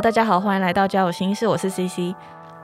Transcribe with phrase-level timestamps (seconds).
[0.00, 2.14] Hello，大家好，欢迎来到交友心事，我是 CC。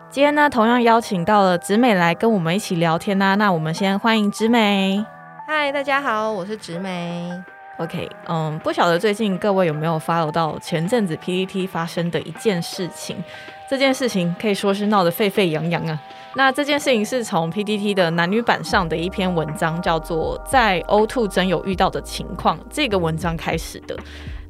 [0.09, 5.05] 今天呢，同样邀请到了植美来跟我们一起聊天呐、那我们先欢迎植美。
[5.47, 7.31] 嗨，大家好，我是植美。
[7.77, 13.23] OK，嗯，不晓得最近各位有没有 follow 到前阵子 PPT 发生的一件事情？
[13.69, 16.01] 这件事情可以说是闹得沸沸扬扬啊。
[16.37, 23.95] 那这件事情是从 PPT 的男女版上的一篇文章，叫做《在 O2 真有遇到的情况》这个文章开始的。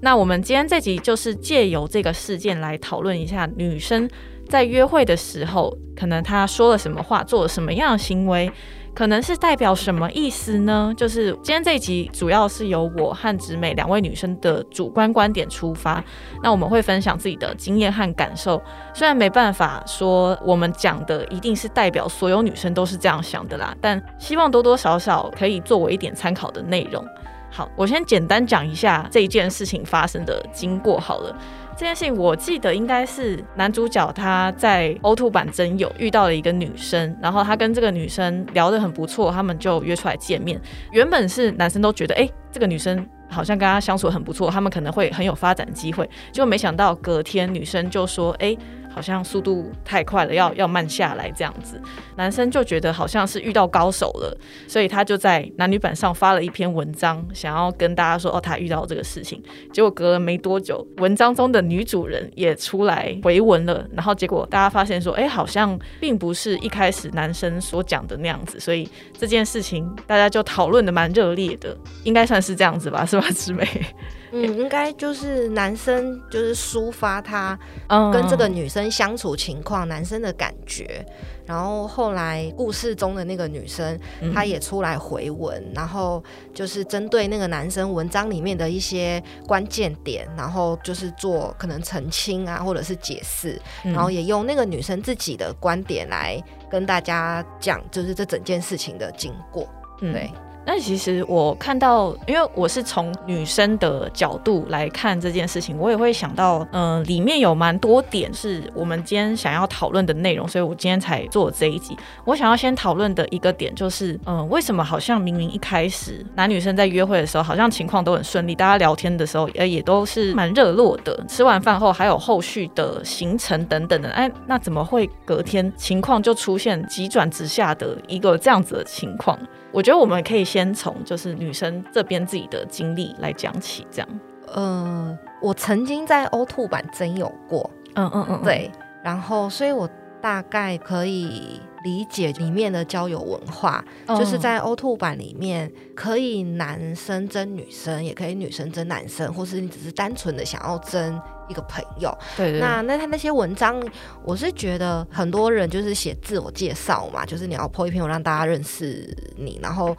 [0.01, 4.09] 那我们今天这集就是借由这个事件来讨论一下女生
[4.49, 8.51] 在约会的时候，可能她说了什么话，做了什么样的行为，
[8.95, 10.95] 可能是代表什么意思呢？
[10.97, 16.05] 就是今天这集主要是由我和直美两位女生的主观观点出发，
[16.43, 18.63] 那我们会分享自己的经验和感受。
[18.95, 27.05] 虽然没办法说我们讲的一定是代表所有女生都是这样想的啦，但希望多多少少可以作为一点参考的内容。
[27.51, 31.35] 好，我先简单讲一下这一件事情发生的经过好了。
[31.79, 40.59] 这件事情我记得应该是男主角他在 O2 版真有遇到了一个女生，然后他跟这个女生聊得很不错，他们就约出来见面。
[40.91, 46.09] 原本是男生都觉得，哎、这个女生好像跟他相处很不错，他们可能会很有发展机会。
[46.33, 48.57] 结果没想到隔天女生就说，哎、
[48.97, 51.79] 好像速度太快了，要要慢下来这样子。
[52.17, 54.35] 男生就觉得好像是遇到高手了，
[54.67, 59.43] 所以他就在男女版上发了一篇文章，想要跟大家说哦，他遇到这个事情。
[59.71, 68.89] 结果隔了没多久，文章中的女主人也出来回文了，然后结果大家发现说，哎，好像并不是一开始男生所讲的那样子，所以
[69.19, 73.69] 这件事情大家就讨论的蛮热烈的，应该算是这样子吧，是吧，师妹？
[74.43, 77.59] 嗯，应该就是男生就是抒发他
[77.89, 81.05] 嗯跟这个女生相处情况，男生的感觉。
[81.47, 86.21] 然后后来故事中的那个女生，嗯她也出来回文，然后
[86.53, 99.69] 就是针对那个男生文章里面的一些关键点，然后就是做可能澄清啊，或者是解释，嗯然后也用那个女生自己的观点来跟大家讲，就是这整件事情的经过。
[100.01, 100.31] 嗯对，
[100.69, 111.97] 那其实我看到，因为我是从女生的角度来看这件事情，我也会想到，嗯、里面有蛮多点是我们今天想要讨论的内容，所以我今天才做这一集。
[112.25, 121.25] 我想要先讨论的一个点就是，嗯、为什么好像明明一开始男女生在约会的时候，好像情况都很顺利，大家聊天的时候，呃，也都是蛮热络的。
[121.29, 129.39] 吃完饭后还有后续的行程等等的，哎，那怎么会隔天情况就出现急转直下的一个这样子的情况？
[129.77, 134.09] 我觉得我们可以先从就是女生这边自己的经历来讲起，这样。
[134.55, 138.71] 呃，我曾经在 O Two 版真有过，嗯嗯嗯，对，
[139.05, 139.87] 然后所以我
[140.19, 152.13] 大概可以理解里面的交友文化，嗯就是在 O Two 版里面，可以男生争女生，也可以女生争男生，或是你只是单纯的想要争一个朋友。
[152.37, 153.81] 对对那那他那些文章，
[154.25, 159.97] 我是觉得很多人就是写自我介绍嘛，就是你要 po 一篇文让大家认识你，然后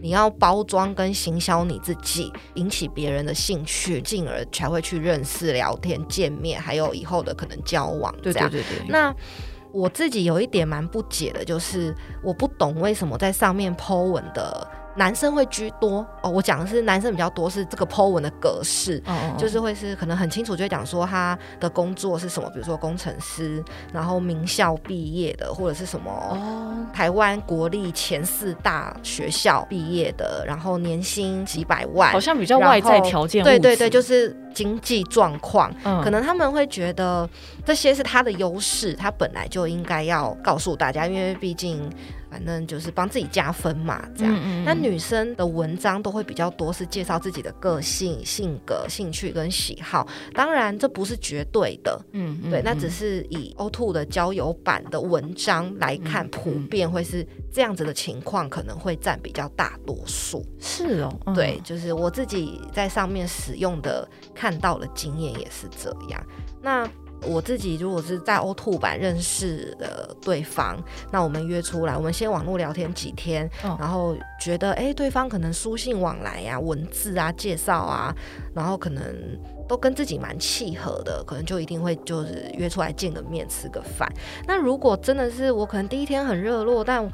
[0.00, 8.48] 你要包装跟行销你自己，引起别人的兴趣，进而才会去认识、聊天、见面，还有以后的可能交往这样。
[8.48, 9.12] 对对对对，那
[9.74, 11.92] 我自己有一点蛮不解的，就是
[12.22, 14.64] 我不懂为什么在上面 Po 文的
[14.96, 16.30] 男生会居多哦。
[16.30, 19.02] 我讲的是男生比较多，是这个 Po 文的格式。
[19.06, 23.62] 嗯就是会是可能很清楚，就会讲说他的工作是什么，比如说工程师，
[23.92, 37.28] 然后名校毕业的，或者是什么哦，台湾国立前四大学校毕业的，然后年薪几百万，好像比较外在条件，对对对，就是是经济状况，嗯可能他们会觉得
[37.64, 41.90] 这些是他的优势，他本来就应该要告诉大家，因为毕竟
[42.34, 44.34] 反正就是帮自己加分嘛，这样。
[44.42, 50.04] 嗯那女生的文章都会比较多，是介绍自己的个性、性格、兴趣跟喜好。
[50.32, 60.44] 当然，这不是绝对的，嗯对，那只是以 O Two 的交友版的文章来看，嗯普遍会是这样子的情况，可能会占比较大多数。
[60.58, 66.20] 是哦，嗯对，就是我自己在上面使用的看到的经验也是这样。
[66.60, 66.84] 那
[67.26, 70.78] 我自己如果是在 O Two 版认识的对方，
[71.12, 78.14] 那我们约出来，我们先网络聊天几天，嗯然后觉得哎、对方可能书信往来呀、文字啊、介绍啊，
[78.54, 79.02] 然后可能
[79.68, 84.10] 都跟自己蛮契合的，可能就一定会就是约出来见个面吃个饭。
[84.46, 87.10] 那如果真的是我可能第一天很热络，但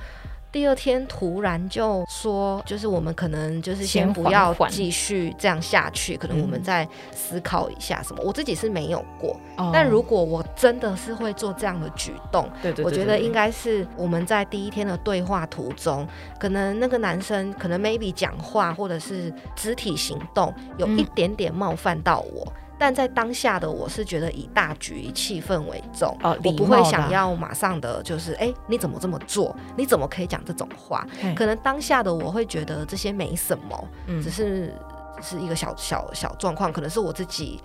[0.52, 8.22] 第二天突然就说，就是我们可能就是先先不要继续这样下去，可能我们嗯再思考一下什么。
[8.24, 16.06] 我自己是没有过，哦但如果我真的是会做这样的举动，对对我觉得应该是我们在第一天的对话途中，
[16.38, 22.52] 可能那个男生可能 maybe 讲话或者是肢体行动有一嗯点点冒犯到我。
[22.80, 29.54] 但在当下的我是觉得以大局、以气氛为重，哦我不会想要马上的就是，哎、你怎么这么做？
[29.76, 31.06] 你怎么可以讲这种话？
[31.36, 34.72] 可能当下的我会觉得这些没什么，嗯只是
[35.20, 37.60] 只是一个小小小状况，可能是我自己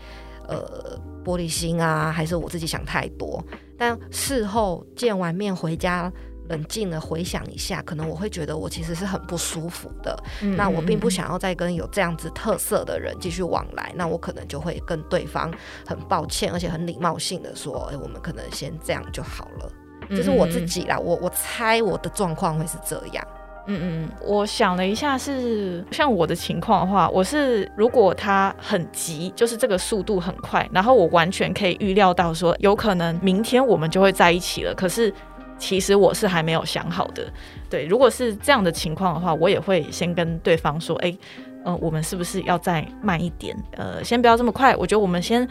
[0.50, 3.42] 呃玻璃心啊，还是我自己想太多。
[3.78, 6.12] 但事后见完面回家。
[6.50, 10.18] 冷静的回想一下，可能我会觉得我其实是很不舒服的。
[10.42, 15.52] 嗯那我并不嗯想要再跟有这样子特色的人继续往来，那我可能就会跟对方
[15.86, 19.72] 很抱歉，而且很礼貌性的说，哎、我们可能先这样就好了。
[20.10, 23.28] 嗯这是我自己啦，我我猜我的状况会是这样。
[23.68, 35.12] 嗯嗯，我想了一下是，像我的情况的话，我是如果他很急，就是这个速度很快，然后我完全可以预料到说，有可能明天我们就会在一起了，可是。
[35.58, 37.32] 其实我是还没有想好的，
[37.70, 37.86] 对。
[37.86, 41.18] 如果是这样的情况的话，我也会先跟对方说，哎、
[41.66, 43.56] 嗯、我们是不是要再慢一点？
[43.72, 44.76] 呃，先不要这么快。
[44.76, 45.48] 我觉得我们先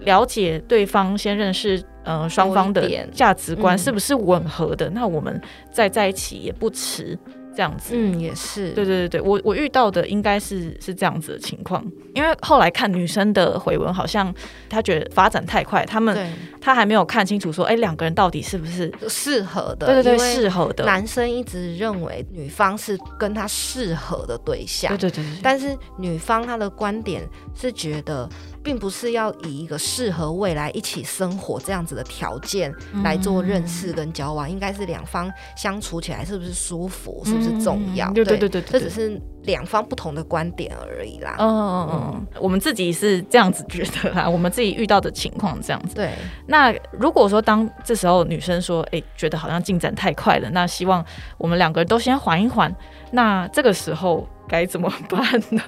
[0.00, 5.40] 了解对方，先认识呃双方的价值观嗯是不是吻合的，那我们
[5.70, 7.18] 再在一起也不迟。
[7.56, 11.82] 这样子，嗯，也是，对对对对，我我遇到的应该是是这样子的情况，
[12.14, 14.32] 因为后来看女生的回文，好像
[14.68, 16.30] 她觉得发展太快，他们对，
[16.60, 28.28] 她还没有看清楚说，哎，两个人到底是不是适合的，对对对适合的，男生一直认为女方是跟他适合的对象，对对对对，但是女方她的观点是觉得，
[28.66, 32.74] 并不是要以一个适合未来一起生活这样子的条件
[33.04, 38.10] 来做认识跟交往，应该是两方相处起来是不是舒服，是不是重要？
[38.10, 41.36] 嗯对对对对对这只是两方不同的观点而已啦。
[41.38, 45.94] 嗯嗯嗯嗯，我们自己是这样子觉得啦，我们自己遇到的情况这样子。
[45.94, 46.10] 对，
[46.48, 51.04] 那如果说当这时候女生说，哎、觉得好像进展太快了，那希望
[51.38, 52.74] 我们两个人都先缓一缓，
[53.12, 55.62] 那这个时候该怎么办呢？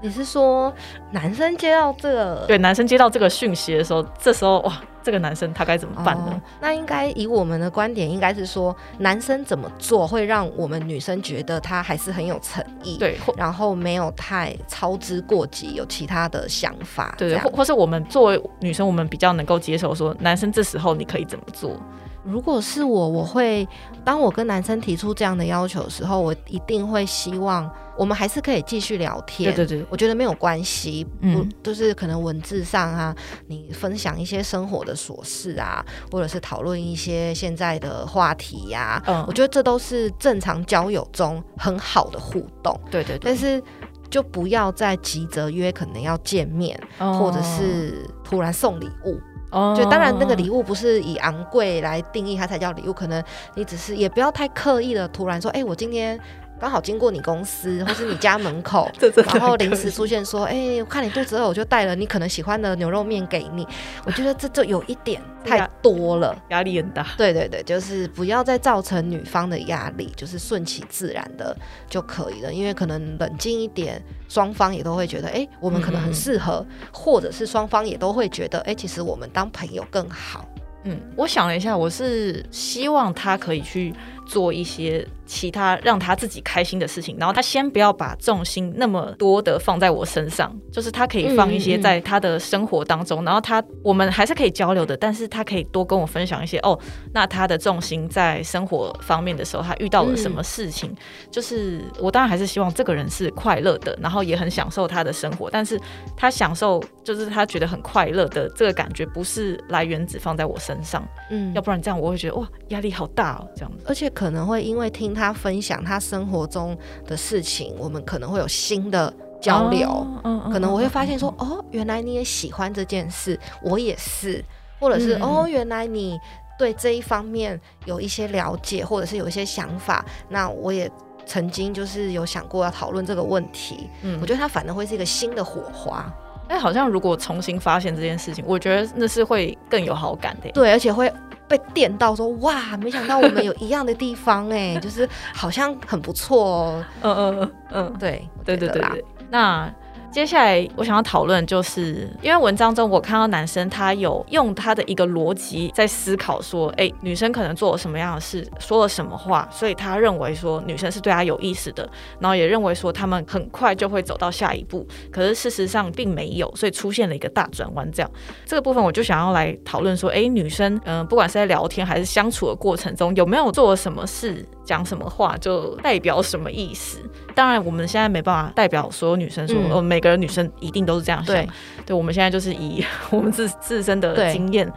[0.00, 0.72] 你是说
[1.10, 6.40] 男生接到这个对，男生接到这个讯息的时候，这时候哇，这个男生他该怎么办呢哦？
[6.60, 21.80] 那应该以我们的观点，应该是说男生怎么做会让我们女生觉得他还是很有诚意，，对，然后没有太操之过急，有其他的想法，对对，或或是我们作为女生，我们比较能够接受说，男生这时候你可以怎么做？
[22.24, 23.66] 如果是我，我会
[24.04, 29.54] 当我跟男生提出这样的要求的时候，我一定会希望我们还是可以继续聊天。
[29.54, 33.14] 对对对，我觉得没有关系，嗯不就是可能文字上啊，
[33.46, 43.62] 你分享一些生活的琐事啊，或者是讨论一些现在的话题呀、嗯我，觉得这都是正常交友中很好的互动，对对对，但是
[44.08, 49.20] 就不要再急着约，可能要见面，或者是突然送礼物。
[49.54, 53.22] 哦，就当然那个礼物不是以昂贵来定义它才叫礼物，可能
[53.54, 56.18] 你只是也不要太刻意的突然说，哎、我今天
[56.64, 58.90] 刚好经过你公司 或是你家门口
[59.34, 63.68] 然后临时出现说，哎、我看你肚子饿，我就带了你可能喜欢的牛肉面给你。
[64.06, 66.34] 我觉得这就有一点太多了。
[66.48, 67.06] 压力很大。
[67.18, 71.54] 对对对，就是不要再造成女方的压力，就是顺其自然的
[71.90, 72.50] 就可以了。
[72.50, 80.48] 因为可能冷静一点，双方也都会觉得，哎、我们可能很适合，或者是双方也都会觉得，哎、其实我们当朋友更好。
[80.86, 83.94] 嗯，我想了一下，我是希望他可以去
[84.26, 96.78] 做一些其他让他自己开心的事情，然后他先不要把重心那么多的放在我身上，就是他可以放一些在他的生活当中，然后他我们还是可以交流的，但是他可以多跟我分享一些哦，
[97.12, 100.94] 那他的重心在生活方面的时候，他遇到了什么事情，
[101.30, 105.80] 就是我当然还是希望这个人是快乐的，然后也很享受他的生活，但是
[106.16, 111.06] 他享受就是他觉得很快乐的这个感觉，不是来源只放在我身上。
[111.30, 113.84] 嗯要不然这样我会觉得哇压力好大哦，这样子。
[113.86, 119.88] 而且可能会因为听他分享他生活中的事情，我们可能会有新的交流。
[119.88, 124.44] 哦嗯嗯可能我会发现说，哦，原来你也喜欢这件事，我也是，
[124.80, 126.18] 或者是、哦，原来你
[126.58, 130.90] 对这一方面有一些了解，或者是有一些想法，那我也
[131.26, 133.88] 曾经就是有想过要讨论这个问题。
[134.02, 136.12] 嗯我觉得它反而会是一个新的火花。
[136.46, 140.50] 哎好像如果重新发现这件事情，我觉得那是会更有好感的。
[140.50, 141.10] 对，而且会
[141.56, 146.84] 被电到说哇，没想到我们有一样的地方哎， 就是好像很不错哦。
[147.02, 149.72] 嗯嗯嗯嗯，对对对对对，那。
[150.14, 161.90] 接下来我想要讨论，就是因为文章中我看到男生他有用他的一个逻辑在思考说，哎，女生可能做了什么样的事，说了什么话，所以他认为说女生是对他有意思的，
[162.20, 167.90] 然后也认为说他们很快就会走到下一步，可是事实上并没有，所以出现了一个大转弯。
[167.90, 168.08] 这样
[168.46, 174.46] 这个部分我就想要来讨论说，哎，女生嗯，不管是在聊天还是相处的过程中，有没有做了什么事？
[174.64, 176.98] 讲什么话就代表什么意思？
[177.34, 181.46] 当然，我们现在没办法代表所有女生说，哦，每个人女生一定都是这样想。
[181.84, 184.70] 对，我们现在就是以 我们自自身的经验，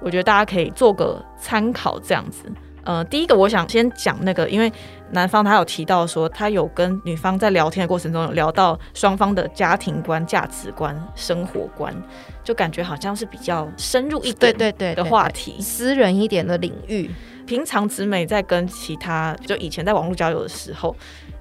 [0.00, 2.50] 我觉得大家可以做个参考，这样子。
[2.82, 4.72] 呃，第一个我想先讲那个，因为
[5.10, 11.94] 男方他有提到说，他有跟女方在聊天的过程中有聊到双方的家庭观、价值观、生活观，
[12.42, 17.10] 就感觉好像是比较深入一点对对对的话题，私人一点的领域。
[17.46, 20.96] 平常直美在跟其他就以前在网络交友的时候，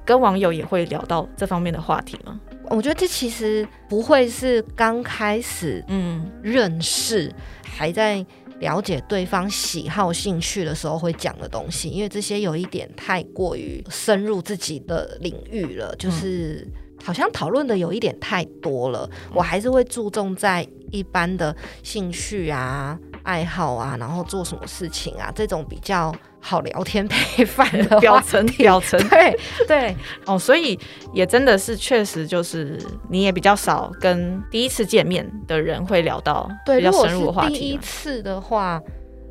[0.10, 2.40] 跟网友也会聊到这方面的话题吗？
[2.64, 7.32] 我觉得这其实不会是刚开始嗯认识，
[7.64, 8.26] 还在
[8.58, 16.68] 了解对方喜好兴趣的时候会讲的东西，因为这些有一点太过于深入自己的领域了，就是
[17.04, 19.08] 好像讨论的有一点太多了。
[19.32, 22.98] 我还是会注重在一般的兴趣啊。
[23.24, 30.80] 爱好啊，然后做什么事情啊，这种比较好聊天 配饭的表层 表层，对对哦，所以
[31.14, 32.80] 也真的是确实就是
[33.10, 37.54] 你也比较少跟第一次见面的人会聊到比较深入的话题。
[37.56, 38.82] 第一次的话，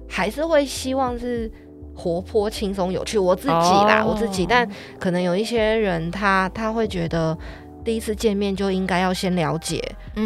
[0.09, 1.51] 还是会希望是
[1.95, 3.19] 活泼、轻松、有趣。
[3.19, 4.69] 我自己啦，我自己，但
[5.01, 7.37] 可能有一些人他他会觉得。
[7.85, 9.83] 第一次见面就应该要先了解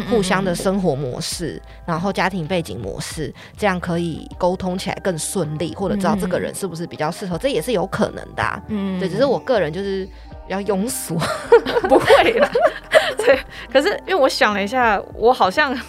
[0.09, 8.63] 互相的生活模式，然后家庭背景模式，这样可以沟通起来更顺利，或者知道这个人是不是比较适合，这也是有可能的。
[8.67, 10.05] 嗯，对，只是我个人就是
[10.47, 11.17] 比较庸俗，
[11.87, 12.51] 不会了。
[13.17, 13.39] 对，
[13.71, 15.77] 可是因为我想了一下，我好像。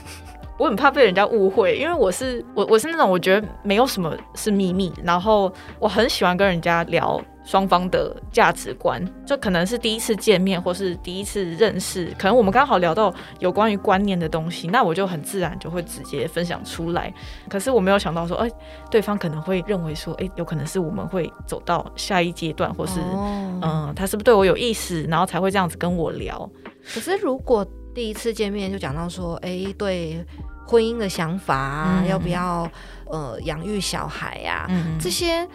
[0.56, 17.12] 我很怕被人家误会，因为我是我我是那种我觉得没有什么是秘密，然后我很喜欢跟人家聊双方的价值观，就可能是第一次见面或是第一次认识，可能我们刚好聊到有关于观念的东西，那我就很自然就会直接分享出来。
[17.48, 18.50] 可是我没有想到说，哎，
[18.90, 22.98] 对方可能会认为说，哎，有可能是我们会走到下一阶段，或是
[23.62, 26.50] 嗯，他是不是对我有意思，然后才会这样子跟我聊。
[26.94, 30.24] 可是如果第一次见面就讲到说，哎，对。
[30.66, 32.66] 婚姻的想法啊，要不要
[33.10, 34.66] 呃养育小孩呀？
[34.98, 35.46] 这些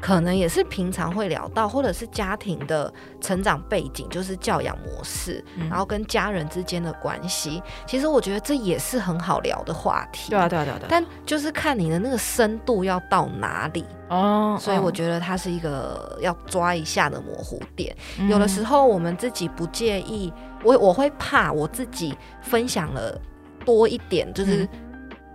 [0.00, 7.62] 可能也是平常会聊到，或者是家庭的成长背景，就是教养模式，然后跟家人之间的关系。
[7.86, 10.30] 其实我觉得这也是很好聊的话题。
[10.30, 10.80] 对啊，对啊，对啊。
[10.88, 14.56] 但就是看你的那个深度要到哪里哦。
[14.60, 17.94] 所以我觉得它是一个要抓一下的模糊点。
[18.28, 20.32] 有的时候我们自己不介意，
[20.64, 23.20] 我我会怕我自己分享了。
[23.62, 24.66] 多一点就是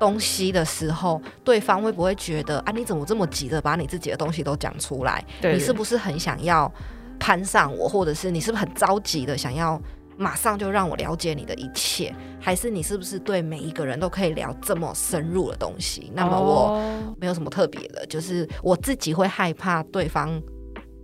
[0.06, 2.72] 东西的时候，对方会不会觉得啊？
[2.72, 5.26] 你怎么这么急着把你自己的东西都讲出来？
[5.42, 6.72] 你是不是很想要
[7.20, 9.82] 攀上我，或者是你是不是很着急的想要
[10.16, 12.14] 马上就让我了解你的一切？
[12.40, 16.12] 还是你是不是对每一个人都可以聊这么深入的东西？
[16.14, 16.80] 那么我
[17.20, 20.40] 没有什么特别的，就是我自己会害怕对方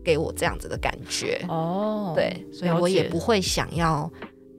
[0.05, 2.13] 给我这样子的感觉哦。
[2.15, 4.07] 对，所以我也不会想要。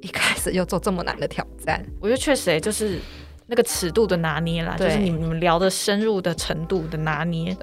[0.04, 2.99] 一开始就做这么难的挑战，我觉得确实哎，就是
[3.46, 7.56] 那个尺度的拿捏啦，就是你们聊的深入的程度的拿捏，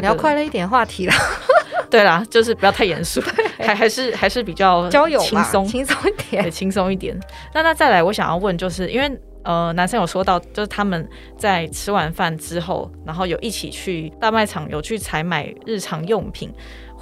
[0.00, 1.14] 聊快乐一点话题啦。
[1.90, 3.22] 对啦，就是不要太严肃，
[3.58, 7.18] 还 还是还是比较交友轻松轻松一点，轻松一点。
[7.54, 16.52] 那那再来，我想要问，就是因为呃，男生有说到，就是他们在吃完饭之后，然后有一起去大卖场，有去采买日常用品。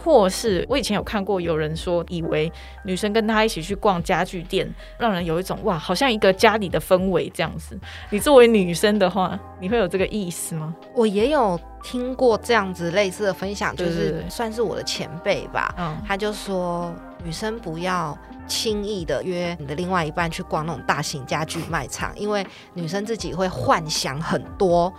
[0.05, 2.53] 或是我以前有看过有人说，以为
[2.85, 7.79] 女生跟他一起去逛家具店，让人有一种哇，好像一个家里的氛围这样子。
[8.11, 10.75] 你作为女生的话，你会有这个意思吗？
[10.95, 15.75] 我也有听过这样子类似的分享，就是算是我的前辈吧。
[15.79, 16.95] 嗯，他就说
[17.25, 24.93] 女生不要轻易的约你的另外一半去逛那种大型家具卖场，因为女生自己会幻想很多。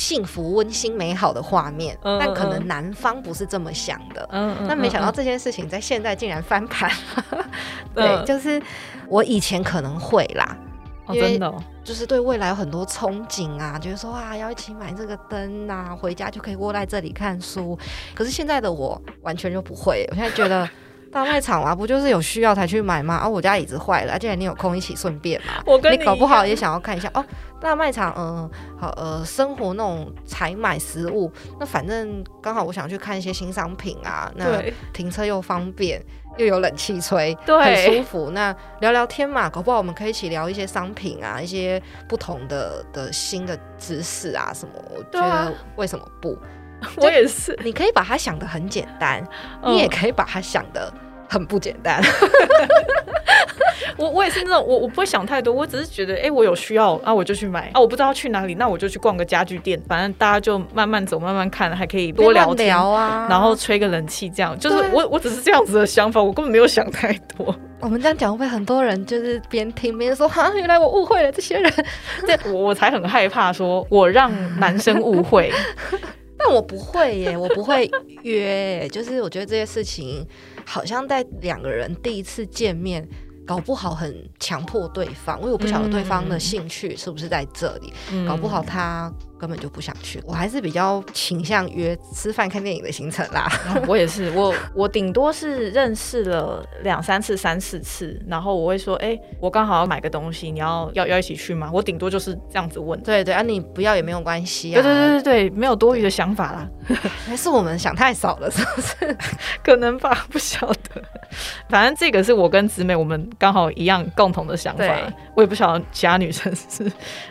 [0.00, 4.26] 幸福、温馨、美好的画面，但可能男方不是这么想的。
[4.32, 4.66] 嗯嗯。
[4.66, 6.90] 但没想到这件事情在现在竟然翻盘。
[7.94, 8.60] 对，就是
[9.08, 10.56] 我以前可能会啦，
[11.10, 11.38] 因为，
[11.84, 17.78] 就是对未来有很多憧憬啊，觉得说啊，要一起买这个灯啊，回家就可以窝在这里看书。
[18.14, 20.66] 可是现在的我完全就不会，我现在觉得
[21.12, 23.16] 大卖场啊，不就是有需要才去买吗？
[23.16, 25.62] 啊，我家椅子坏了，既然你有空一起顺便嘛。
[25.66, 27.24] 我跟你搞不好也也想要看一下哦。
[27.60, 36.02] 大卖场，嗯、好，呃，生活那种采买食物，那反正刚好我想去看一些新商品啊，那对停车又方便，
[36.38, 38.30] 又有冷气吹，对很舒服。
[38.30, 44.72] 那聊聊天嘛，搞不好我们可以一起聊一些商品啊，一些不同的的新的知识啊什么。
[44.96, 46.38] 我觉得为什么不？
[46.96, 49.22] 我也是，你可以把它想的很简单，
[49.62, 50.92] 嗯你也可以把它想的
[51.28, 52.02] 很不简单。
[53.96, 67.54] 我我也是那种，我我不会想太多，我只是觉得，哎、我有需要啊，我就去买啊，我不知道去哪里，那我就去逛个家具店，反正大家就慢慢走，慢慢看，还可以多聊啊，然后吹个冷气，这样就是我，我只是这样子的想法，我根本没有想太多。
[67.80, 71.70] 我们这样讲，会不会很多人就是边听边说哈，原来我误会了这些人？
[72.26, 75.52] 这 我我才很害怕，说我让男生误会。
[76.50, 77.88] 但我不会耶， 我不会
[78.24, 80.26] 约，就是我觉得这些事情
[80.66, 83.08] 好像在两个人第一次见面。
[83.46, 90.22] 搞不好很强迫对方，因为我不晓得对方的兴趣是不是在这里，嗯搞不好他根本就不想去。
[90.26, 93.50] 我还是比较倾向约吃饭、看电影的行程啦。
[93.88, 101.70] 我也是，我我顶多是认识了两三次、三四次，然后我会说，哎、我刚好要买个东西，你要要要一起去吗？
[101.72, 103.00] 我顶多就是这样子问。
[103.02, 104.82] 对对啊，你不要也没有关系啊。
[104.82, 106.68] 对对对对对，没有多余的想法啦，
[107.26, 109.16] 还是我们想太少了，是不是？
[109.64, 111.02] 可能吧，不晓得。
[111.68, 114.84] 反正这个是我跟姊妹我们刚好一样共同的想法，
[115.34, 116.90] 我也不晓得其他女生是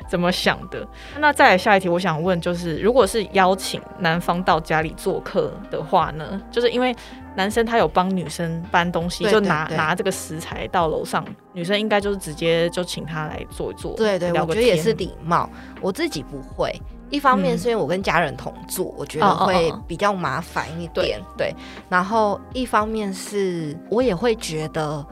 [0.10, 0.88] 怎么想的。
[1.20, 6.96] 那再来下一题，我想问就是，如果是邀请男方到家里做客的话呢，就是因为
[7.36, 15.50] 男生他有帮女生搬东西，就拿拿这个食材到楼上，女生应该就是直接就请他来做一做，对对，我觉得也是礼貌。
[15.82, 16.74] 我自己不会，
[17.10, 21.20] 一方面嗯是因为我跟家人同住，我觉得会哦比较麻烦一点。
[21.38, 21.54] 对，
[21.90, 25.06] 然后一方面是我也会觉得。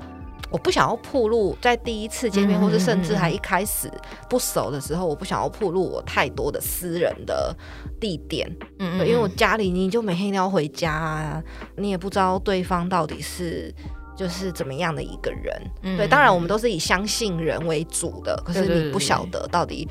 [0.49, 3.91] 我不想要暴露在第一次见面，嗯或是甚至还一开始
[4.29, 7.55] 不熟的时候，我不想要暴露我太多的私人的
[7.99, 8.49] 地点。
[8.79, 11.43] 嗯对，因为我家里你就每天都要回家啊，
[11.75, 13.73] 你也不知道对方到底是
[14.15, 15.53] 就是怎么样的一个人。
[15.83, 19.87] 嗯对，当然我们都是以相信人为主的，可是你不晓得到底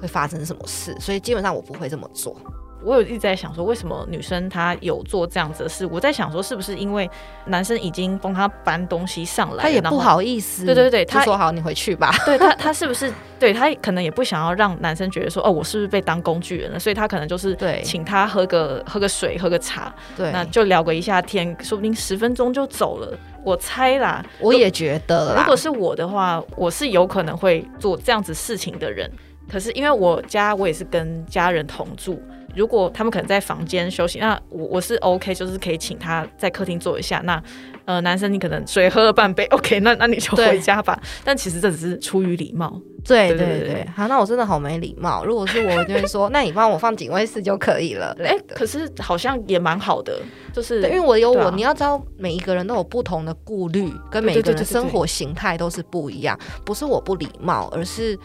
[0.00, 2.36] 会发生什么事，所以基本上我不会这么做。
[2.82, 5.84] 我有一直在想说，为什么女生她有做这样子的事？
[5.86, 7.08] 我在想说，是不是因为
[7.46, 12.10] 男生已经帮她搬东西上来，他也不，好意思，对对对他说好你回去吧。
[12.24, 16.78] 对他他是不是对他可能也不想要让男生觉得说，哦，我是不是被当工具人了？
[16.78, 23.18] 所以他可能就是对请他喝个喝个水，喝个茶，对，那就聊个一下天，说不定十分钟就走了。
[23.42, 25.40] 我猜啦，我也觉得啦。
[25.40, 29.10] 如果是我的话，我是有可能会做这样子事情的人。
[29.50, 32.22] 可是因为我家我也是跟家人同住，
[32.54, 37.20] 如果他们可能在房间休息，那我我是 OK，就是可以请他在客厅坐一下。
[37.24, 37.42] 那
[37.86, 41.00] 呃，男生你可能水喝了半杯， OK，那那你就回家吧。
[41.24, 42.80] 但其实这只是出于礼貌。
[43.02, 45.24] 对对对好，那我真的好没礼貌。
[45.24, 48.14] 如果是我，就会说， 那你帮我放警卫室就可以了。
[48.22, 50.20] 哎、可是好像也蛮好的，
[50.52, 56.38] 就是，因为我有我，啊你要知道，每一个人都有不同的顾虑，跟每一个人的生活形态都是不一样。
[56.64, 58.16] 不是我不礼貌，而是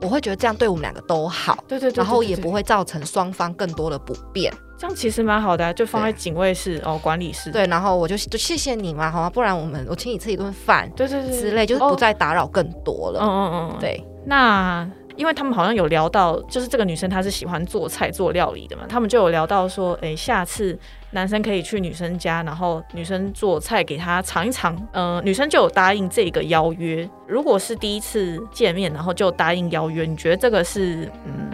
[0.00, 4.52] 我会觉得这样对我们两个都好，对对对，然后也不会造成双方更多的不便。
[4.78, 7.50] 这样，其实蛮好的、啊，就放在警卫室哦，管理室。
[7.50, 9.28] 对，然后我就就谢谢你嘛，好吗？
[9.28, 13.20] 不然我们我请你吃一顿饭对对对对之类，就是不哦再打扰更多了。
[13.20, 13.76] 嗯嗯嗯，嗯。
[13.80, 20.78] 对，那因为他们好像有聊到，就是这个女生她是喜欢做菜做料理的嘛，他们就有聊到说，诶，下次
[21.10, 24.74] 男生可以去女生家，然后女生做菜给他尝一尝。
[24.92, 27.06] 呃，女生就有答应这个邀约。
[27.26, 31.50] 如果是第一次见面，然后就答应邀约，你觉得这个是嗯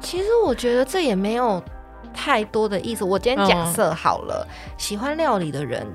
[0.00, 1.60] 其实我觉得这也没有
[2.12, 3.04] 太多的意思。
[3.04, 5.86] 我今天假设好了，喜欢料理的人。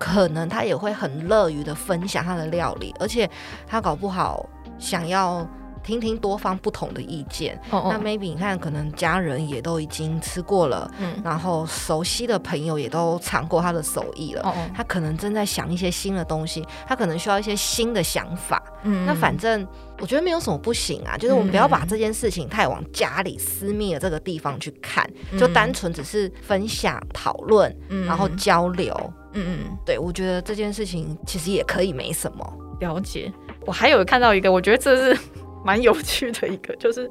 [0.00, 3.28] 可能他也会很乐于的分享他的料理，而且
[3.66, 5.44] 他搞不好想要
[5.82, 7.60] 听听多方不同的意见。
[7.70, 14.54] 哦那 maybe 你看，可能家人也都已经吃过了，嗯然后熟悉的朋友也都尝过他的手艺了。
[14.74, 18.62] 他可能正在想一些新的东西，他可能需要一些新的想法。
[18.84, 19.66] 嗯那反正
[20.00, 28.94] 我觉得没有什么不行啊，就是我们不要把这件事情太往家里私密的这个地方去看，就单纯只是分享、讨论，嗯然后交流。
[29.34, 32.54] 嗯嗯对我觉得这件事情其实也可以没什么。
[32.80, 33.32] 了解。
[33.66, 35.20] 我还有看到一个，我觉得这是
[35.64, 37.10] 蛮有趣的一个，就是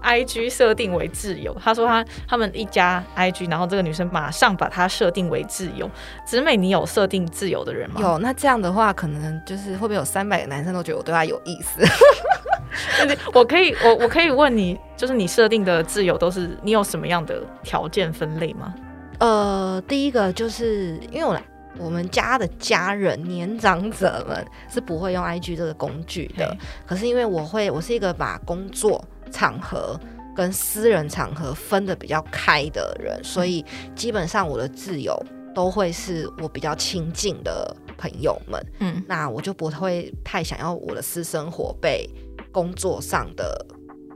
[0.00, 1.56] I G 设定为挚友。
[1.62, 5.90] 他说他他们一家 I G，然后这个女生马上把他设定为挚友。
[6.24, 8.00] 子美，你有设定挚友的人吗？
[8.00, 11.80] 有那这样的话，可能就是会不会有三百个男生都觉得我对他有意思？
[13.00, 18.74] 就是我可以，我我可以问你，就是你设定的挚友都是你有什么样的条件分类吗？
[19.18, 21.34] 呃，第一个就是因为我
[21.78, 26.56] 我们家的家人、年长者们是不会用 IG 这个工具的。
[26.86, 29.98] 可是因为我会，我是一个把工作场合
[30.34, 33.64] 跟私人场合分的比较开的人，所以
[33.94, 35.16] 基本上我的挚友
[35.54, 38.64] 都会是我比较亲近的朋友们。
[38.80, 42.08] 嗯，那我就不会太想要我的私生活被
[42.52, 43.66] 工作上的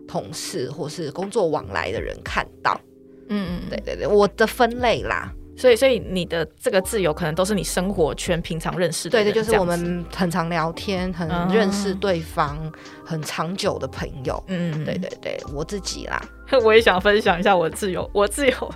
[0.06, 2.80] 同事或是工作往来的人看到。
[3.28, 5.32] 嗯嗯，对对对，我的分类啦。
[5.62, 12.58] 所以，所以你的这个自由可能都是你生活圈平常认识的，对对，就是我们很常聊天，很认识对方，
[13.04, 14.42] 很长久的朋友。
[14.48, 16.20] 嗯，对对对，我自己啦，
[16.64, 18.74] 我也想分享一下我的自由，我自由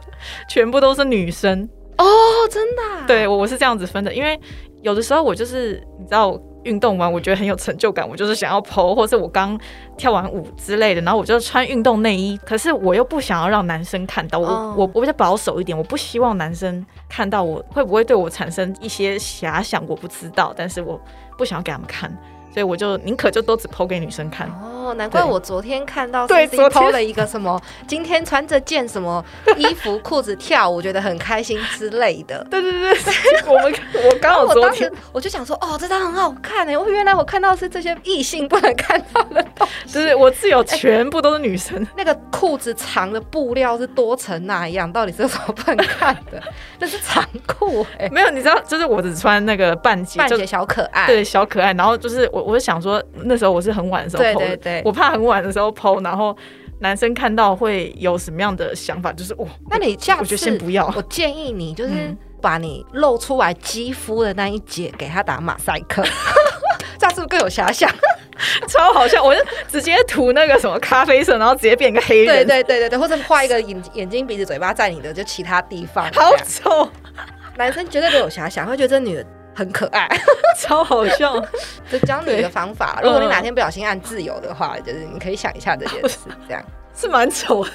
[0.48, 1.68] 全部都是女生。
[1.98, 2.04] 哦，
[2.48, 4.38] 真的，对我我是这样子分的，因为
[4.82, 6.40] 有的时候我就是你知道。
[6.66, 9.58] 运动完我觉得很有成就感，我就是想要 PO，或是我刚
[9.96, 21.00] 跳完舞之类的，然后我就穿运动内衣，可是我又不想要让男生看到，我我我比较保守一点，我不希望男生看到我会不会对我产生一些遐想，我不知道，但是我
[21.38, 22.10] 不想要给他们看。
[22.56, 29.22] 所以我就宁可就都只剖给女生看哦，难怪我昨天看到对剖了一个什么，今天穿着件什么
[29.58, 32.42] 衣服裤子跳，我觉得很开心之类的。
[32.50, 32.96] 对对对，
[33.46, 33.74] 我们
[34.08, 41.86] 我刚好昨天我就想说，哦，这张很好看哎，我原来我看到是这些异性不能看到的东西，就是我自有全部都是女生。
[41.94, 46.42] 那个裤子长的布料是多层那样，到底是什么不能看的？
[46.78, 52.45] 那是长裤哎，没有，你知道，就是我只穿那个半截，半截小可爱，对，小可爱，然后就是我。
[52.46, 56.36] 我是想说，那时候我是很晚的时候剖，我怕很晚的时候剖，然后
[56.78, 59.12] 男生看到会有什么样的想法？
[59.12, 60.86] 就是哦，那你下次先不要。
[60.96, 61.92] 我建议你就是
[62.40, 66.04] 把你露出来肌肤的那一节给他打马赛克，
[66.98, 67.90] 这样是不是更有遐想？
[68.68, 69.24] 超好笑！
[69.24, 72.26] 我就直接涂那个什么咖啡色，然后直接变个黑人。
[72.26, 76.04] 对对对对对，或者画一个眼眼睛、鼻子、嘴巴在你的就其他地方。
[76.12, 76.86] 好丑！
[77.56, 79.26] 男生绝对都有遐想，会觉得这女的。
[79.56, 80.06] 很可爱，
[80.60, 81.34] 超好笑。
[81.90, 86.62] 就教你一个方法，如果你哪天不小心按自由的话，就是你可以想一下这件事，这样
[86.94, 87.70] 是蛮丑的。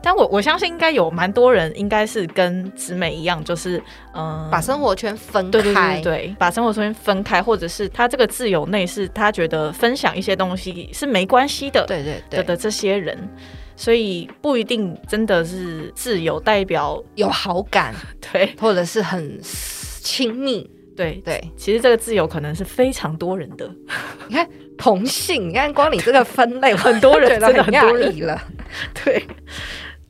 [0.00, 3.82] 但我我相信应该有蛮多人应该是跟子美一样，就是
[4.14, 13.28] 嗯，把生活圈分开，对，把生活圈分开，或者是他这个自由内是他觉得分享一些东西是没关系的，对对对的这些人。
[13.74, 17.92] 所以不一定真的是自由代表有好感，
[18.32, 19.40] 对，或者是很
[20.02, 21.40] 亲密，对对。
[21.56, 23.70] 其实这个自由可能是非常多人的。
[24.28, 28.42] 你看同性，你看光你这个分类， 很多人真的很多人了。
[29.04, 29.24] 对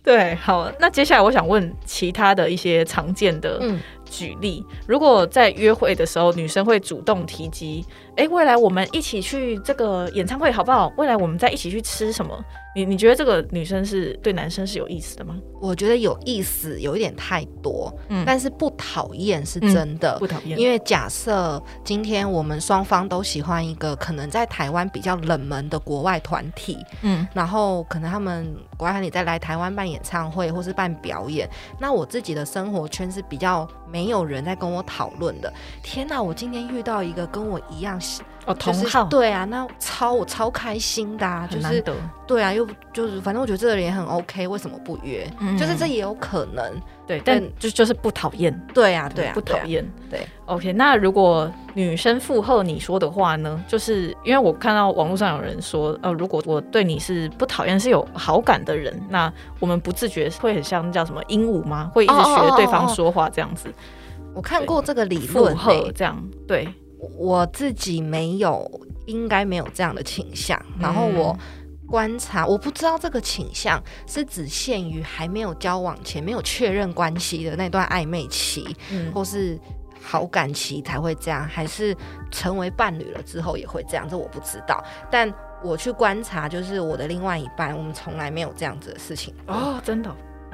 [0.03, 3.61] 对，好，那接下来我想问其他的一些常见的
[4.05, 7.85] 举例，如果在约会的时候，女生会主动提及，
[8.17, 10.93] 哎，未来我们一起去这个演唱会好不好？
[10.97, 12.39] 未来我们再一起去吃什么？
[12.75, 15.37] 你你觉得这个女生是对男生是有意思的吗？
[15.61, 20.59] 我觉得有意思，有一点太多，嗯，但是不讨厌是真的，不讨厌。
[20.59, 31.49] 因为假设今天我们双方都喜欢一个可能在台湾比较冷门的国外团体，嗯，然后可能他们国外团体再来台湾办演唱会或是办表演，
[31.79, 35.53] 那我自己的生活圈是比较没有人在跟我讨论的。
[35.83, 38.01] 天哪，我今天遇到一个跟我一样。
[38.45, 41.85] 哦，同号对啊，那超我超开心的，啊就是
[42.27, 45.25] 对啊，又就是反正我觉得这个人也很 OK，为什么不约？
[45.59, 46.65] 就是这也有可能，
[47.07, 50.73] 对，但就就是不讨厌，对啊，对啊，不讨厌，对，OK。
[50.73, 53.63] 那如果女生附和你说的话呢？
[53.69, 61.91] 就是因为我看到网络上有人说，呃，如果我对你是不讨厌，是有好感的人，那我们不自觉会很像叫什么鹦鹉吗？
[61.95, 63.73] 会一直学对方说话这样子。
[64.35, 65.57] 我看过这个理论，
[65.95, 66.67] 这样对。
[67.19, 68.71] 我自己没有，
[69.07, 70.61] 应该没有这样的倾向。
[70.79, 71.37] 然后我
[71.87, 78.77] 观察，我不知道这个倾向是只限于还没有交往前、没有确认关系的那段暧昧期，
[79.13, 79.59] 或是
[80.01, 81.95] 好感期才会这样，还是
[82.31, 84.09] 成为伴侣了之后也会这样？
[84.09, 84.83] 这我不知道。
[85.11, 90.11] 但我去观察，就是我的另外一半，我们从来没有这样子的事情哦，真的。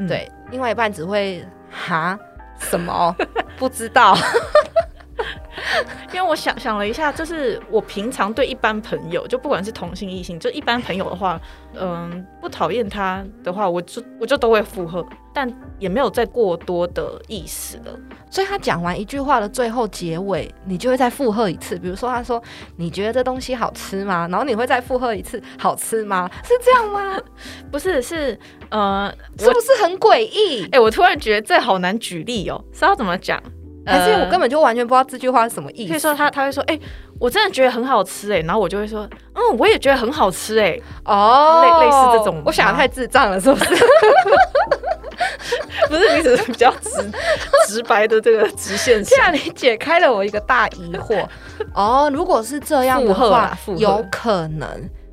[0.08, 2.18] 对，另外一半只会哈
[2.58, 3.14] 什么
[3.58, 4.16] 不知道。
[6.12, 11.40] 因为我想想了一下，就是我平常对一般朋友，就不管是同性异性，就一般朋友的话，
[11.74, 15.04] 嗯，不讨厌他的话，我就我就都会附和，
[15.34, 17.98] 但也没有再过多的意思了。
[18.30, 21.78] 所以他讲完一句话的最后结尾，你就会再附和一次。
[21.78, 22.42] 比如说，他说
[22.76, 27.18] ：“你觉得这东西好吃吗？”然后你会再附和一次：“好吃吗？”是这样吗？
[27.72, 30.68] 不是，是呃，是不是很诡异？
[30.72, 33.42] 哎，我突然觉得这好难举例哦，是要怎么讲？
[33.88, 35.92] 还是我根本就完全不知道这句话是什么意思。
[35.92, 36.78] 可以说他他会说，哎，
[37.18, 43.74] 我真的觉得很好吃哎，然后我就会说，嗯，我也觉得很好吃哎，哦，类类似这种，我想的太智障了，是不是？
[45.88, 46.90] 不是你只是比较直
[47.66, 49.18] 直白的这个直线这型。
[49.24, 51.26] 样你解开了我一个大疑惑。
[51.72, 54.68] 哦，如果是这样的话有可能。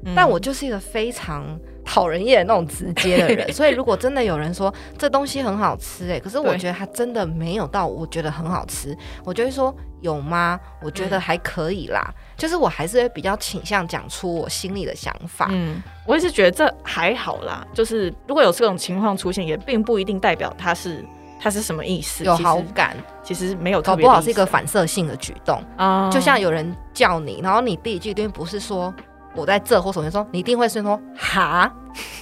[0.07, 1.43] 嗯但我就是一个非常
[1.85, 10.59] 讨人厌的那种直接的人， 所以如果真的有人说这东西很好吃、哎， 可是我觉得它真的没有到我觉得很好吃，我就会说有吗？
[10.81, 15.47] 我觉得还可以啦，就是我还是会比较倾向讲出我心里的想法。
[15.51, 17.65] 嗯，我也是觉得这还好啦。
[17.73, 21.03] 就是如果有这种情况出现，也并不一定代表他是
[21.39, 28.93] 他是什么意思，有好感，其实没有特搞别好是一个反射性的举动，啊，就像有人叫你，然后你第一句一定不是说
[29.35, 31.71] 我在这或首先，说你一定会先说哈，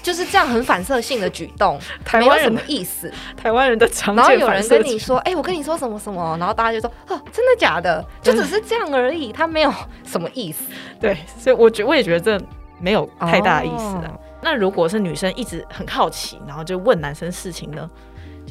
[0.02, 3.12] 就是这样很反射性的举动， 台湾人什么意思。
[3.36, 8.04] 台湾人的常然后有人跟你说，哎、我跟你说什么什么，然后大家就说，哦，真的假的？
[8.22, 9.74] 就只是这样而已，他没有
[10.06, 10.66] 什么意思。
[11.00, 12.46] 对，所以我觉我也觉得这
[12.80, 14.06] 没有太大的意思啊。
[14.08, 17.90] 哦那如果是女生一直很好奇，然后就问男生事情呢，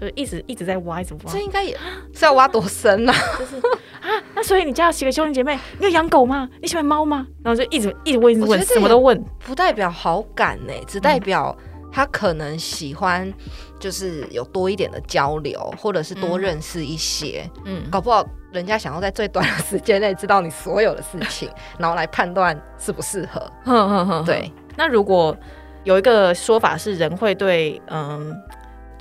[0.03, 1.79] 就一直一直在挖，一直挖这，应该也
[2.13, 3.13] 是要挖多深啊？
[3.39, 3.57] 就是
[4.03, 5.57] 啊，那所以你家有几个兄弟姐妹？
[5.79, 6.49] 你有养狗吗？
[6.61, 7.25] 你喜欢猫吗？
[7.45, 9.25] 然后就一直一直问，一直问，什么都问。
[9.39, 11.57] 不代表好感呢、只代表
[11.93, 13.33] 他可能喜欢，
[13.79, 17.49] 就是有多一点的交流，或者是多嗯认识一些。
[17.65, 23.41] 嗯，搞不好人家想要在最短的时间内知道你所有的事情，然后来判断适不适合。
[24.27, 25.37] 对，那如果
[25.85, 28.35] 有一个说法是，人会对，嗯，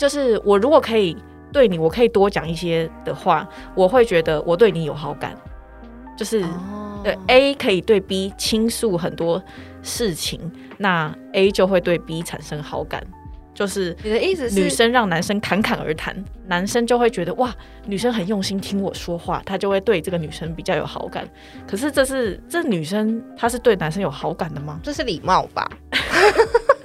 [0.02, 1.16] 就是我如果可以
[1.54, 5.36] 对你，我可以多讲一些的话，我会觉得我对你有好感，
[6.18, 6.42] 就是。
[6.42, 9.42] 哦对 A 可以对 B 倾诉很多
[9.82, 10.40] 事情，
[10.78, 13.04] 那 A 就会对 B 产生好感，
[13.56, 17.52] 就是你的意思是女生让男生侃侃而谈，男生就会觉得哇，
[17.88, 21.28] 女生很用心听我说话，他就会对这个女生比较有好感。
[21.68, 24.80] 可是这是这女生她是对男生有好感的吗？
[24.84, 25.68] 这是礼貌吧？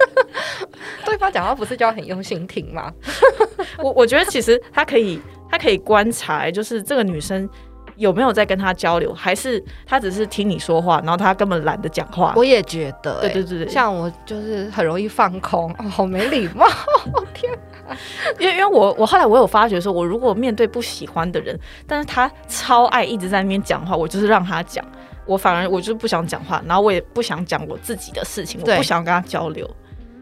[1.11, 2.91] 对方讲话不是就要很用心听吗？
[3.79, 7.49] 我我觉得其实他可以，他可以观察，就是这个女生
[7.95, 12.33] 有没有在跟他交流，还是他只是听你说话，然后他根本懒得讲话。
[12.35, 16.67] 我也觉得、欸，对对对对，像我就是很容易放空，哦，好没礼貌。
[18.37, 24.83] 因为因为我我后来我有发觉说，我如果面对不喜欢的人，但是他超爱一直在那边讲话，我就是让他讲，
[25.25, 29.65] 我反而我就是不想讲话，然后我也不想讲我自己的事情，我不想跟他交流，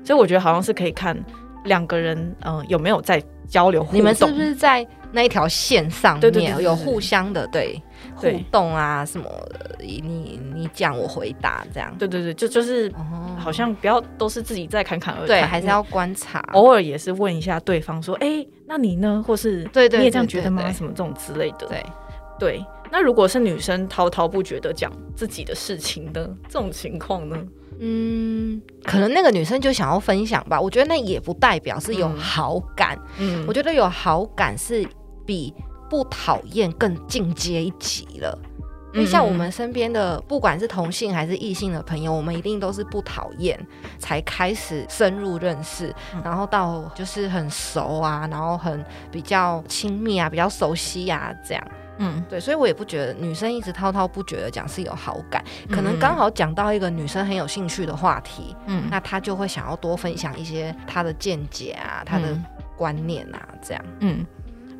[0.05, 1.17] 所以我觉得好像是可以看
[1.65, 7.81] 两个人嗯、呃有没有在交流互动，你们是不是在那一条线上面有互相的对
[8.15, 9.75] 互动啊什么的？
[9.79, 16.39] 你你讲我回答这样，对对对，就就是哦好像不要都是自己在侃侃而谈，对，还是要观察。
[16.53, 19.23] 偶尔也是问一下对方说，哎、那你呢？
[19.25, 20.71] 或是对对你也这样觉得吗？
[20.71, 21.85] 什么这种之类的，对，
[22.39, 27.37] 对，那如果是女生滔滔不绝的讲自己的事情的这种情况呢？
[27.79, 30.59] 嗯，可能那个女生就想要分享吧。
[30.59, 34.87] 我觉得那也不代表是有嗯好感，嗯我觉得有好感是
[35.25, 35.53] 比
[35.89, 38.37] 不讨厌更进阶一级了。
[38.93, 43.59] 因为像我们身边的，不管是同性还是异性的朋友，我们一定都是不讨厌
[43.99, 51.67] 才开始深入认识，嗯然后到就是很熟啊，然后很比较亲密啊，比较熟悉啊，这样。
[51.97, 63.85] 嗯对，所以我也不觉得女生一直滔滔不绝的讲是有好感，可能嗯刚好讲到一个女生很有兴趣的话题，嗯那她就会想要多分享一些她的见解啊，她的嗯观念啊，这样。
[63.99, 64.25] 嗯，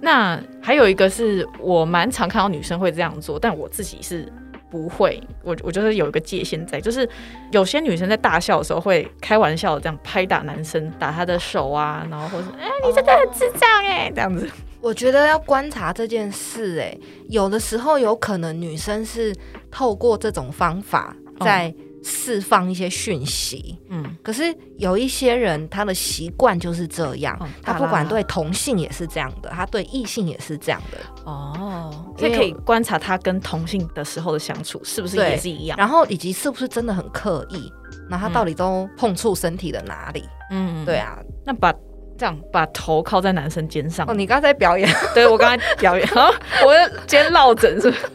[0.02, 4.32] 那还有一个是我蛮常看到女生会这样做，但我自己是
[4.70, 5.22] 不会。
[5.42, 7.08] 我我觉得有一个界限在，就是
[7.52, 14.50] 有些女生在大笑的时候会开玩笑地这样拍打男生，打他的手啊，然后或者哎、你真的很智障哎、这样子。
[14.86, 19.36] 我觉得要观察这件事、欸，有的时候有可能女生是
[19.72, 31.00] 透过这种方法在释放一些讯息，嗯可是有一些人他的习惯就是这样，哦他不管对同性也是这样的，他对异性也是这样的。
[31.24, 35.76] 哦，所以可以观察他跟同性的时候的相处是不是也是一样。
[35.80, 37.74] 然后以及是不是真的很刻意，
[38.08, 40.24] 然后他到底都碰触身体的哪里？
[40.52, 40.96] 嗯，对。
[40.98, 41.74] 啊，那把
[42.18, 44.06] 这样把头靠在男生肩上。
[44.10, 46.30] 哦，，你刚才表演， 对我刚才表演，啊，
[46.66, 48.06] 我的肩落枕是不是？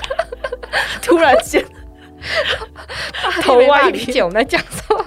[1.02, 1.64] 突然间。
[3.42, 5.04] 头歪理解我们在讲什么。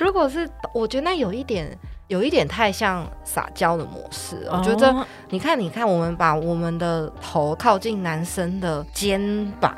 [0.00, 1.76] 如果是，我觉得那有一点。
[2.08, 9.72] 有一点太像撒娇的模式，我觉得哦你看，你看，我们把我们的头靠近男生的肩膀、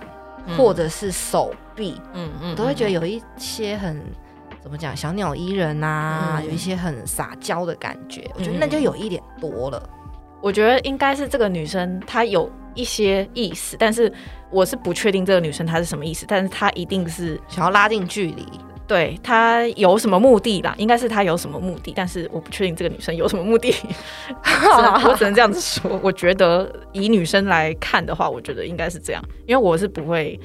[0.56, 2.56] 或者是手臂，嗯嗯。
[2.56, 4.02] 都会觉得有一些很
[4.62, 8.30] 怎么讲小鸟依人啊，嗯有一些很撒娇的感觉。
[8.34, 9.90] 我觉得那就有一点多了。
[10.40, 14.12] 我觉得应该是这个女生她有一些意思，但是
[14.50, 18.46] 我是不确定这个女生她是什么意思，但是她一定是想要拉近距离，
[18.86, 20.74] 对他有什么目的啦？
[20.76, 23.74] 应该是他有什么目的，但是我不确定这个女生有什么目的。
[25.06, 25.98] 我只能这样子说。
[26.02, 30.38] 我觉得以女生来看的话，我觉得应该是这样，因为我是不会，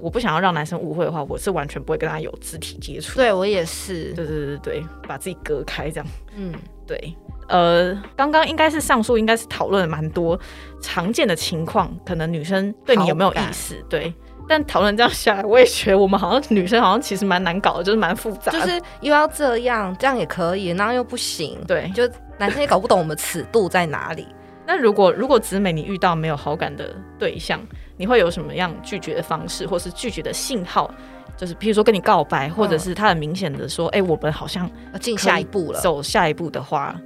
[0.00, 3.16] 我不想要让男生误会的话，我是完全不会跟他有肢体接触。
[3.16, 6.06] 对我也是，对对对对，把自己隔开这样。
[6.36, 6.52] 嗯，
[6.86, 7.14] 对。
[7.48, 10.38] 呃，刚刚应该是上述应该是讨论了蛮多
[10.82, 13.74] 常见的情况，可能女生对你有没有意思？
[13.88, 14.12] 对。
[14.46, 18.50] 但讨论这样下来，我也觉得我们好像女生好像其实蛮难搞的，就是蛮复杂。
[18.50, 21.58] 就是又要这样，这样也可以，然后又不行。
[21.66, 22.08] 对，就
[22.38, 24.26] 男生也搞不懂我们尺度在哪里。
[24.66, 27.60] 那如果如果子美你遇到没有好感的对象，
[27.98, 30.90] 你会有什么样拒绝的方式，或是拒绝的信号？
[31.36, 35.80] 就是譬如说跟你告白，或者是他很明显的说，哎，我们好像要进下一步了。
[35.80, 36.98] 走下一步的话，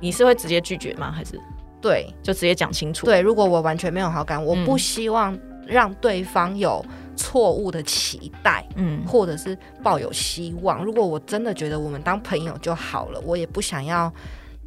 [0.00, 1.12] 你是会直接拒绝吗？
[1.12, 1.40] 还是
[1.80, 3.06] 对，就直接讲清楚？
[3.06, 5.38] 对，如果我完全没有好感，我不希望。
[5.66, 10.82] 让对方有错误的期待，嗯，或者是抱有希望。
[10.82, 14.12] 如果我真的觉得我们当朋友就好了，我也不想要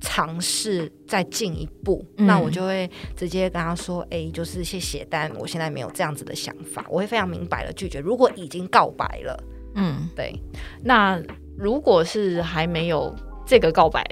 [0.04, 8.00] 尝试再进一步，那我就会直接跟他说：“哎，就是谢谢，但我现在没有这样子的想法。”我会非常明白的拒绝。
[8.00, 9.44] 如果已经告白了，
[9.76, 10.38] 嗯，对。
[10.84, 11.18] 那
[11.58, 13.16] 如果是还没有
[13.48, 14.06] 这个告白，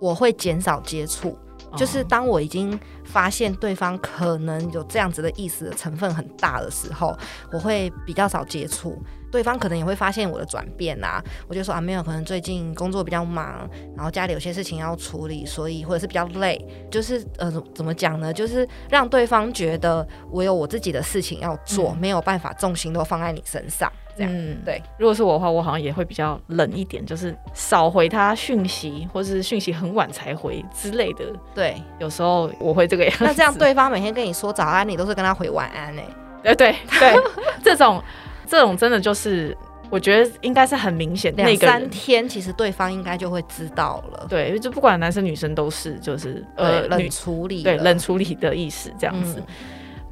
[0.00, 1.38] 我会减少接触。
[1.76, 7.16] 就是当我已经发现对方可能有这样子的意思的成分很大的时候，
[7.52, 9.00] 我会比较少接触。
[9.36, 16.58] 对方可能也会发现我的转变啊，我就说啊，没有，可能最近工作比较忙，然后家里有些事情要处理，所以或者是比较累。
[16.90, 18.32] 就是呃，怎么讲呢？
[18.32, 23.92] 就是让对方觉得我有我自己的事情要做，没有办法重心都放在你身上。
[24.16, 24.82] 嗯，对。
[24.98, 31.26] 如果是我的话，我好像也会比较冷一点，就是少回他讯息，或是讯息很晚才回之类的。
[31.54, 33.14] 对，有时候我会这个样。
[33.20, 36.00] 那这样对方每天跟你说早安，你都是跟他回晚安 呢？
[36.42, 37.12] 对对对，
[37.60, 38.00] 这种
[38.46, 39.56] 这种真的就是，
[39.90, 41.34] 我觉得应该是很明显。
[41.36, 44.26] 两三天，其实对方应该就会知道了。
[44.28, 49.42] 对，就不管男生女生都是，就是呃冷处理，对冷处理的意思这样子。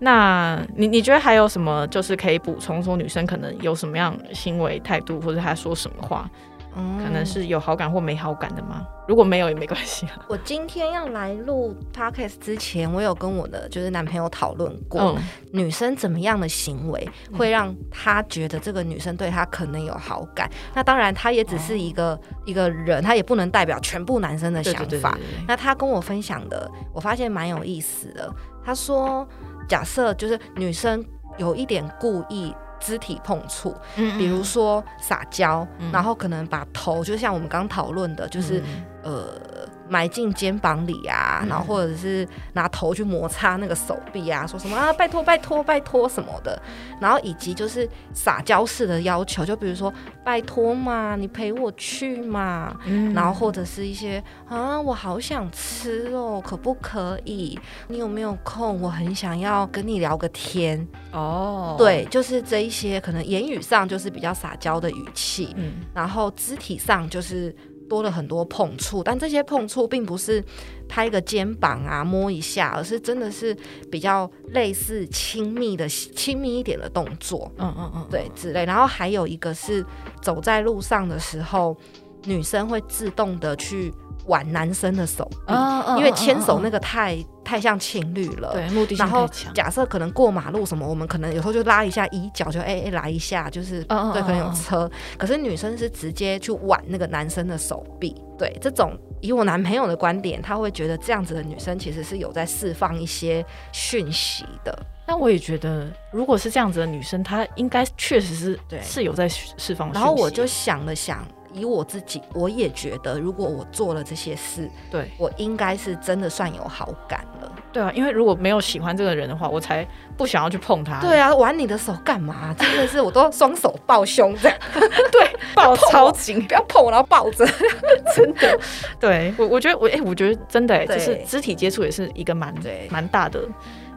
[0.01, 6.29] 那你你觉得还有什么就是可以补充说女生可能有什么样行为态度或者她说什么话，
[6.74, 8.87] 可能是有好感或没好感的吗？
[9.06, 10.24] 如果没有也没关系啊。
[10.28, 15.16] 我今天要来录 podcast 之前，我有跟我的就是男朋友讨论过，
[15.52, 20.50] 女生怎么样的行为会让他觉得这个女生对他可能有好感。
[20.74, 25.18] 那当然，他也只是一个一个人，他也不能代表全部男生的想法。
[25.46, 28.32] 那他跟我分享的，我发现蛮有意思的。
[28.64, 29.26] 他说。
[29.66, 31.02] 假设就是女生
[31.38, 32.54] 有一点故意
[32.85, 38.62] 肢体碰触，比如说撒娇，然后可能把头，就像我们刚讨论的，就是
[39.03, 39.54] 呃。
[39.88, 46.61] 埋进肩膀里啊，然后或者是拿头去摩擦那个手臂啊，说什么啊，拜托拜托拜托什么的，
[47.01, 49.92] 然后以及就是撒娇式的要求，就比如说
[50.25, 57.59] 拜托嘛，你陪我去嘛，嗯然后或者是一些啊，我好想吃哦，可不可以？
[57.88, 58.81] 你有没有空？
[58.81, 61.75] 我很想要跟你聊个天哦。
[61.79, 67.55] 对，就是这一些，可能言语上就是比较撒娇的语气，嗯，然后肢体上就是。
[67.88, 70.42] 多了很多碰触，但这些碰触并不是
[70.88, 73.57] 拍个肩膀啊、摸一下，而是真的是
[73.90, 77.51] 比较类似亲密的、亲密一点的动作。
[77.59, 78.64] 嗯嗯嗯，对，之类。
[78.64, 79.85] 然后还有一个是
[80.23, 81.77] 走在路上的时候，
[82.25, 83.92] 女生会自动的去。
[84.26, 85.52] 挽男生的手臂，
[85.98, 88.52] 因为牵手那个太太像情侣了。
[88.52, 94.90] 对，目的性然后假设可能过马路什么，我们可能有时候就拉一下衣角，就哎哎来一下，就是对，可能有车。
[95.18, 98.14] 可是女生是直接去挽那个男生的手臂。
[98.37, 104.76] 对，这种以我男朋友的观点，他会觉得这样子的女生其实是有在释放一些讯息的。
[105.06, 109.92] 那我也觉得，如果是这样子的女生，她应该确实是对是有在释放。
[109.92, 111.24] 然后我就想了想。
[111.55, 117.51] 以我自己，我也觉得，如果我做了这些事，对我应该是真的算有好感了。
[117.73, 119.87] 对啊，因为如果没有喜欢这个人的话，我才
[120.17, 121.01] 不想要去碰他。
[121.01, 122.55] 对啊，玩你的手干嘛？
[122.59, 124.59] 真的是我都双手抱胸这样。
[125.11, 127.47] 对，抱超紧，不要碰我，然后抱着。
[128.14, 128.59] 真的，
[129.01, 132.55] 对我我觉得我哎，我觉得真的哎，就是肢体接触也是一个蛮
[132.90, 133.40] 蛮大的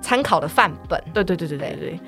[0.02, 1.02] 参考的范本。
[1.14, 2.00] 对对对对对对。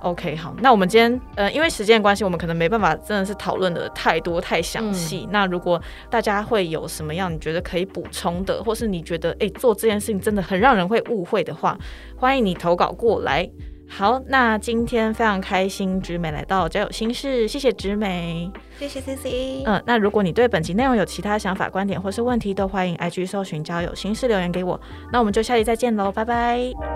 [0.00, 5.26] OK，好，那我们今天呃，因为时间关系，我们可能没办法真的是讨论的太多太详细。
[5.32, 5.80] 那如果
[6.10, 11.76] 大家会有什么样你觉得可以补充的，或是你觉得哎做这件事情真的很让人会误会的话，
[12.16, 13.48] 欢迎你投稿过来。
[13.88, 19.62] 好，那今天非常开心，植美来到交友心事，谢谢植美，谢谢 C C。
[19.64, 24.80] 嗯，那如果你对本集内容有其他想法、观点或是问题，都欢迎 IG 搜寻交友心事留言给我。
[25.12, 26.95] 那我们就下期再见喽，拜拜。